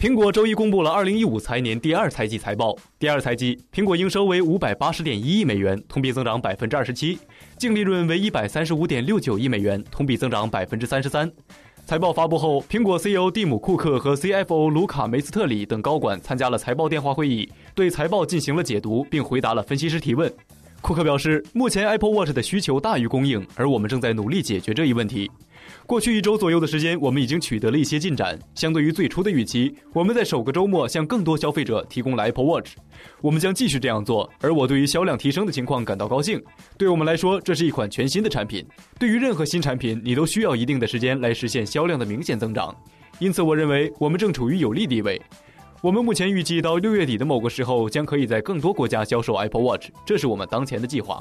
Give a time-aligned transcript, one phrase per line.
[0.00, 2.74] 苹果周一公布了2015财年第二财季财报。
[2.98, 7.18] 第二财季，苹果营收为580.1亿美元，同比增长27%；
[7.58, 11.30] 净利润为135.69亿美元，同比增长33%。
[11.84, 20.32] 财报发布后，苹果 CEO 蒂姆·库克和 CFO 卢卡·梅斯特里等高管参加了财报电话会议，对财报进行了解读，并回答了分析师提问。
[20.80, 25.30] 库克表示，目前 Apple Watch 的需求大于供应，而我们正在努力解决这一问题。
[25.90, 28.38] 过去一周左右的时间，我们已经取得了一些进展。
[28.54, 32.76] 相对于最初的预期，我们在首个周末向更多消费者提供了 Apple Watch。
[33.20, 36.40] 我们将继续这样做，而我对于销量提升的情况感到高兴。
[36.78, 38.64] 对我们来说，这是一款全新的产品。
[39.00, 42.72] 对于任何新产品，你都需要一定的时间来实现销量的明显增长。
[43.18, 45.20] 因此，我认为我们正处于有利地位。
[45.80, 51.20] 我们目前预计到六月底的某个时候，将可以在更多国家销售 Apple Watch，这是我们当前的计划。